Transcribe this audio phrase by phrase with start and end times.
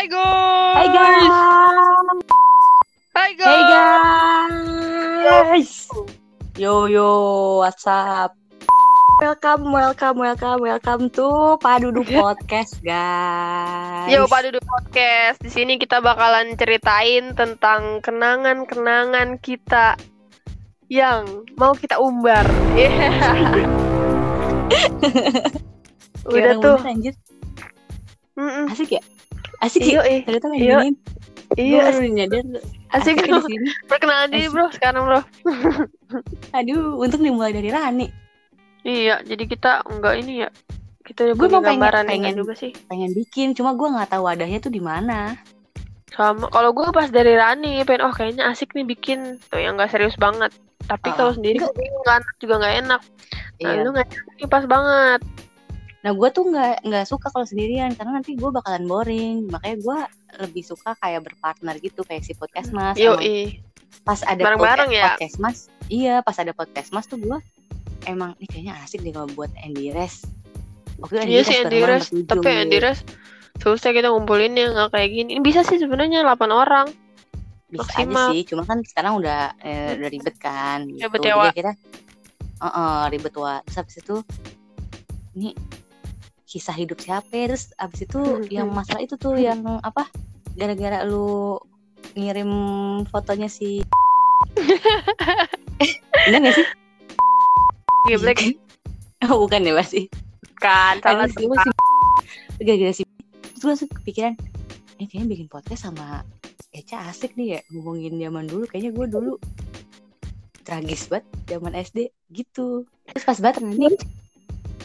[0.00, 0.72] Hai guys.
[0.72, 1.36] Hai guys.
[3.12, 3.52] Hai guys.
[3.52, 3.62] Hey
[5.28, 5.72] guys.
[6.56, 7.04] Yo yo,
[7.60, 8.32] what's up?
[9.20, 14.08] Welcome, welcome, welcome, welcome to Padudu Podcast, guys.
[14.08, 15.36] Yo Pak Dudu Podcast.
[15.44, 20.00] Di sini kita bakalan ceritain tentang kenangan-kenangan kita
[20.88, 22.48] yang mau kita umbar.
[22.72, 23.68] Yeah.
[26.24, 26.80] Udah tuh.
[26.80, 27.14] bener, anjir?
[28.40, 28.72] Mm-mm.
[28.72, 29.04] Asik ya?
[29.60, 30.20] Asik Iya, eh.
[30.24, 30.76] Ternyata main Iya.
[30.78, 30.94] giniin.
[31.50, 32.44] Iya, baru nyadar
[32.90, 33.68] asik asik di sini.
[33.84, 35.20] Perkenalan diri bro sekarang bro.
[36.52, 38.06] Aduh, untung dimulai dari Rani.
[38.80, 40.48] Iya, jadi kita enggak ini ya.
[41.00, 42.70] Kita Gue mau pengen- pengen- juga sih.
[42.86, 45.34] Pengen bikin, cuma gue nggak tahu wadahnya tuh di mana.
[46.08, 49.90] Sama kalau gue pas dari Rani pengen oh kayaknya asik nih bikin tuh yang gak
[49.90, 50.50] serius banget.
[50.82, 51.70] Tapi Ah, kalau sendiri enggak.
[51.70, 53.00] gue bingung kan juga nggak enak.
[53.60, 53.80] Nah, Iya.
[53.80, 55.20] lu nggak ini pas banget.
[56.00, 59.48] Nah gue tuh nggak nggak suka kalau sendirian karena nanti gue bakalan boring.
[59.52, 59.98] Makanya gue
[60.46, 62.96] lebih suka kayak berpartner gitu kayak si podcast mas.
[64.06, 65.12] Pas ada Bareng-bareng podcast, ya?
[65.12, 65.58] podcast mas,
[65.90, 67.38] iya pas ada podcast mas tuh gue
[68.08, 70.24] emang ini kayaknya asik deh kalau buat Andy Res.
[71.02, 73.04] Waktu itu Iya sih Andy Res, tapi Andy Res
[73.60, 75.36] susah kita ngumpulinnya nggak kayak gini.
[75.36, 76.88] Ini bisa sih sebenarnya 8 orang.
[77.70, 78.32] bisa maksimal.
[78.32, 78.42] aja sih.
[78.50, 80.90] Cuma kan sekarang udah eh, udah ribet kan.
[80.90, 81.06] Gitu.
[81.06, 81.72] Ribet ya, Jadi kita,
[83.14, 83.62] ribet wa.
[83.62, 84.16] Terus habis itu
[85.38, 85.54] ini
[86.50, 87.30] kisah hidup siapa?
[87.30, 87.46] ya?
[87.46, 88.20] Terus habis itu
[88.50, 90.10] yang masalah itu tuh yang apa?
[90.52, 91.62] Gara-gara lu
[92.12, 92.50] ngirim
[93.06, 93.86] fotonya si
[96.26, 96.66] bener gak sih?
[98.06, 98.38] Geblek
[99.28, 100.08] Oh, bukan ya pasti.
[100.56, 101.60] kan salah Aduh, si- tempat.
[101.62, 101.76] si-
[102.60, 103.02] gara-gara si
[103.40, 104.34] terus gue langsung kepikiran
[104.96, 106.24] eh kayaknya bikin podcast sama
[106.70, 109.32] Eca asik nih ya ngomongin zaman dulu kayaknya gue dulu
[110.62, 111.98] tragis banget zaman SD
[112.30, 113.88] gitu terus pas banget Rani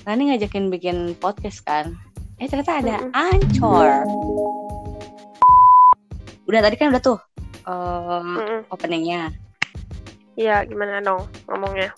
[0.05, 1.97] Rani ngajakin bikin podcast kan
[2.35, 2.95] eh ternyata ada.
[3.11, 4.03] Ancor
[6.45, 7.17] udah tadi kan udah tuh
[7.63, 8.59] eh, Mm-mm.
[8.69, 9.33] openingnya
[10.35, 11.95] Iya, gimana dong ngomongnya?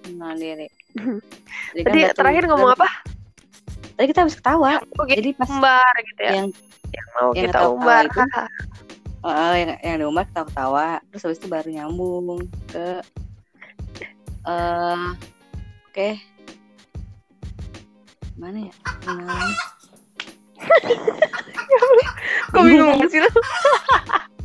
[0.00, 0.68] kenal diri
[1.72, 2.14] Tadi kan Tadi tuh.
[2.14, 2.88] terakhir ngomong apa?
[3.96, 5.16] tadi kita habis ketawa Oh, gitu.
[5.16, 6.32] jadi pas umbar gitu ya.
[6.34, 6.48] yang
[6.90, 8.02] Yang mau yang kita umbar.
[8.04, 8.20] itu.
[9.20, 12.86] Oh, yang yang di rumah ketawa-ketawa terus habis itu baru nyambung ke
[14.42, 15.06] eh
[15.86, 16.08] oke
[18.40, 18.74] mana ya
[19.04, 19.50] kenalan
[22.50, 23.30] Kok bingung banget sih lu?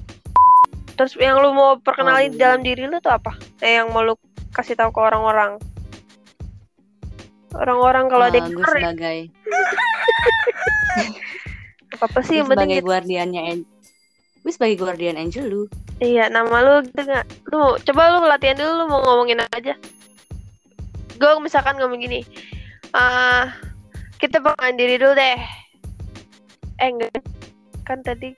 [0.95, 2.37] Terus yang lu mau perkenalin Oh.
[2.37, 3.33] dalam diri lu tuh apa?
[3.59, 4.15] Eh, yang mau lu
[4.51, 5.57] kasih tahu ke orang-orang?
[7.51, 9.19] Orang-orang kalau ada yang gue sebagai
[11.95, 12.87] apa sih gue yang penting sebagai gitu.
[12.87, 13.67] guardiannya An-
[14.37, 15.63] gue sebagai guardian angel lu
[15.97, 17.25] Iya, nama lu gitu nggak?
[17.49, 19.73] Lu coba lu latihan dulu lu mau ngomongin apa aja.
[21.15, 22.27] Gue misalkan ngomong gini.
[22.91, 23.47] ah
[24.17, 25.39] kita perkenalan diri dulu deh.
[26.77, 27.11] Eh enggak.
[27.83, 28.33] Kan tadi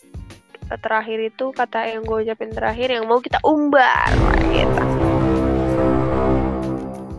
[0.68, 4.12] terakhir itu kata yang gue ucapin terakhir yang mau kita umbar
[4.52, 4.84] gitu.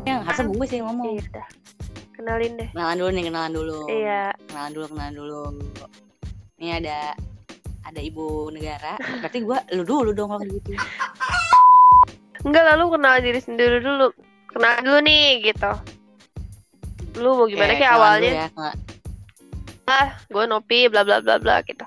[0.05, 1.45] yang harusnya gue sih yang ngomong Iya.
[2.13, 2.69] Kenalin deh.
[2.69, 4.23] kenalan dulu nih kenalan dulu Iya.
[4.45, 5.43] kenalan dulu kenalan dulu
[6.59, 6.99] ini ada
[7.83, 10.77] ada ibu negara berarti gue lu dulu dong kalau gitu
[12.39, 14.15] Enggak lalu kenal diri sendiri dulu.
[14.47, 15.73] Kenal dulu nih gitu.
[17.19, 18.33] Lu mau gimana Oke, kayak kenalan awalnya?
[18.33, 18.71] ya,
[19.85, 21.85] Ah, gue Nopi bla bla bla bla gitu.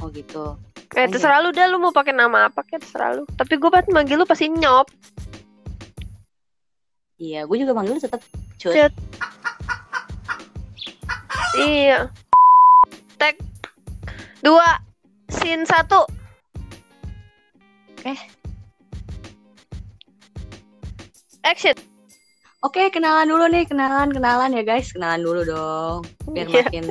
[0.00, 0.56] oh gitu
[0.90, 1.12] Eh Iya.
[1.12, 3.22] terserah lu dah lu mau pakai nama apa kayak terserah lu.
[3.30, 4.88] Tapi gue pasti manggil lu pasti nyop.
[7.16, 8.22] iya gue juga manggil lu tetap
[8.56, 8.92] cut Cut.
[11.60, 12.08] Iya.
[13.16, 13.36] Tag
[14.40, 14.80] dua
[15.28, 16.08] scene satu.
[18.02, 18.16] Eh.
[21.42, 21.76] Action.
[22.60, 26.68] Oke, kenalan dulu nih, kenalan, kenalan ya guys, kenalan dulu dong, biar Iya.
[26.68, 26.84] makin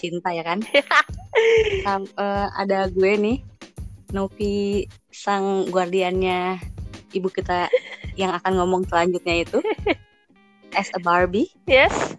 [0.00, 0.64] cinta ya kan.
[1.84, 3.38] Sam- eh, ada gue nih,
[4.16, 6.56] Novi sang guardiannya
[7.12, 7.68] ibu kita
[8.16, 9.60] yang akan ngomong selanjutnya itu,
[10.72, 11.52] as a Barbie.
[11.68, 12.16] Yes.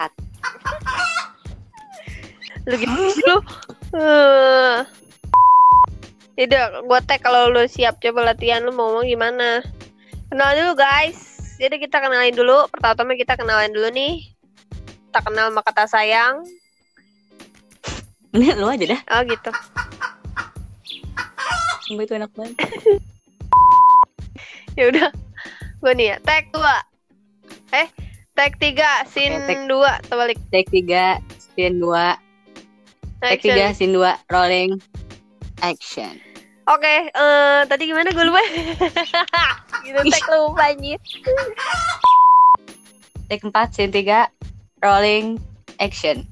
[0.00, 0.12] Cut.
[2.64, 2.88] lu gitu
[3.28, 3.36] lu.
[3.92, 4.53] Eh.
[6.34, 9.62] Yaudah, gue tag kalau lu siap coba latihan lu mau ngomong gimana.
[10.26, 11.18] Kenalan dulu guys.
[11.56, 12.66] Jadi kita kenalin dulu.
[12.68, 14.26] Pertama-tama kita kenalan dulu nih.
[15.06, 16.42] Kita kenal sama kata sayang.
[18.34, 19.50] Ini lu aja dah, Oh gitu.
[21.84, 22.56] sumpah itu enak banget.
[24.74, 25.06] Ya udah.
[25.78, 26.16] Gue nih ya.
[26.18, 26.58] Tag 2.
[27.78, 27.86] Eh,
[28.34, 30.38] tag 3, scene Oke, tag- 2, terbalik.
[30.50, 31.22] 3,
[31.54, 32.18] scene 2,
[33.22, 33.54] take Action.
[33.70, 34.70] 3, scene 2, rolling,
[35.64, 36.20] action.
[36.64, 38.40] Oke, eh tadi gimana gue lupa.
[39.84, 41.00] gitu tag lupa anjir.
[43.26, 44.28] Take 4, scene 3,
[44.80, 45.40] rolling,
[45.78, 46.28] action.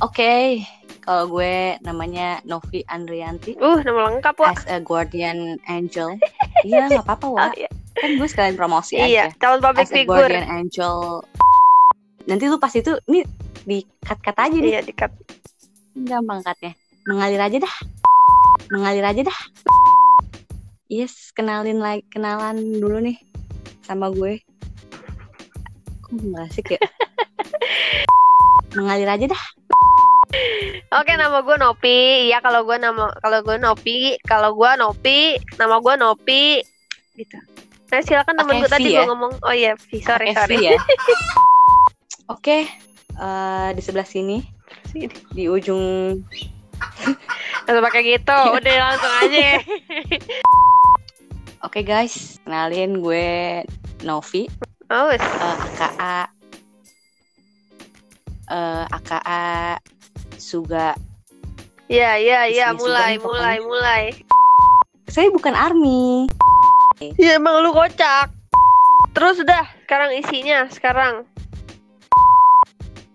[0.00, 0.64] Oke,
[1.00, 4.48] kalau gue namanya Novi Andrianti Uh, nama lengkap, Wak.
[4.50, 6.16] as a guardian angel.
[6.62, 7.52] iya, nggak apa-apa, Oh, Wak.
[7.56, 7.68] iya.
[7.92, 9.36] Kan gue sekalian promosi Iya, aja.
[9.38, 10.16] calon public As a figure.
[10.24, 11.20] guardian angel.
[12.24, 13.20] Nanti lu pas itu, ini
[13.60, 14.72] di cut-cut aja nih.
[14.72, 15.12] Iya, dikat.
[15.98, 16.72] Gampang cutnya.
[17.04, 17.74] Mengalir aja dah.
[18.70, 19.40] Mengalir aja dah.
[20.86, 23.18] Yes, kenalin lagi, kenalan dulu nih
[23.82, 24.38] sama gue.
[26.06, 26.80] Kok nggak asik ya?
[28.78, 29.44] Mengalir aja dah.
[30.90, 32.30] Oke, nama gue Nopi.
[32.30, 36.62] Iya, kalau gue nama kalau gue Nopi, kalau gue Nopi, nama gue Nopi.
[37.18, 37.38] Gitu.
[37.90, 39.06] Nah, silakan temen gue tadi gue ya?
[39.10, 39.34] ngomong.
[39.42, 39.98] Oh iya, V.
[40.02, 40.62] sorry, sorry.
[40.62, 40.78] V ya.
[42.34, 42.70] Oke,
[43.18, 44.38] eh, di sebelah sini,
[44.86, 45.10] Sini.
[45.34, 46.14] di ujung
[47.70, 48.34] Langsung pakai gitu.
[48.58, 49.62] Udah langsung aja.
[51.70, 53.62] Oke guys, kenalin gue
[54.02, 54.50] Novi,
[54.90, 55.22] Oh, wes.
[55.22, 56.16] eh, AKA
[58.50, 59.44] eh, AKA
[60.34, 60.98] Suga.
[61.86, 64.02] Iya, iya, Isi-isi mulai, mulai, mulai.
[65.06, 66.26] Saya bukan army.
[66.98, 68.34] Iya, emang lu kocak.
[69.14, 71.22] Terus udah, sekarang isinya, sekarang.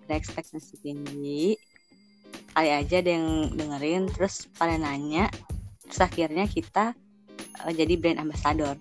[0.08, 1.60] Ada ekspektasi tinggi.
[2.56, 5.28] Kali aja ada yang dengerin, terus pada nanya,
[5.84, 6.96] terus akhirnya kita
[7.68, 8.80] eh, jadi brand ambassador.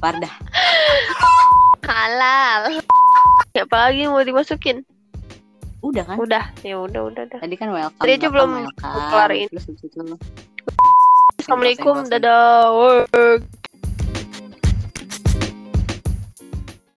[0.00, 0.32] Wardah.
[1.84, 2.80] Halal.
[3.52, 4.88] Ya, apalagi mau dimasukin?
[5.84, 6.16] Udah kan?
[6.16, 7.38] Udah, ya udah, udah, udah.
[7.44, 8.00] Tadi kan welcome.
[8.00, 9.46] Tadi aja belum welcome.
[9.52, 10.00] Terus itu
[11.44, 13.52] Assalamualaikum, dadah.